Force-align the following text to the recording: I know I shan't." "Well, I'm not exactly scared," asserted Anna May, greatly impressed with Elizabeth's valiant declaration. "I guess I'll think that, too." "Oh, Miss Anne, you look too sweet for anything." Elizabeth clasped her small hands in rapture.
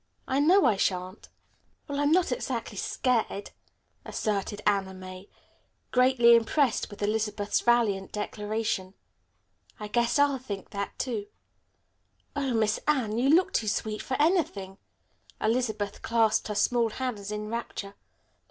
I 0.27 0.39
know 0.39 0.65
I 0.65 0.77
shan't." 0.77 1.29
"Well, 1.87 1.99
I'm 1.99 2.11
not 2.11 2.31
exactly 2.31 2.75
scared," 2.75 3.51
asserted 4.03 4.59
Anna 4.65 4.95
May, 4.95 5.29
greatly 5.91 6.33
impressed 6.35 6.89
with 6.89 7.03
Elizabeth's 7.03 7.61
valiant 7.61 8.11
declaration. 8.11 8.95
"I 9.79 9.89
guess 9.89 10.17
I'll 10.17 10.39
think 10.39 10.71
that, 10.71 10.97
too." 10.97 11.27
"Oh, 12.35 12.55
Miss 12.55 12.79
Anne, 12.87 13.19
you 13.19 13.29
look 13.29 13.53
too 13.53 13.67
sweet 13.67 14.01
for 14.01 14.19
anything." 14.19 14.79
Elizabeth 15.39 16.01
clasped 16.01 16.47
her 16.47 16.55
small 16.55 16.89
hands 16.89 17.31
in 17.31 17.49
rapture. 17.49 17.93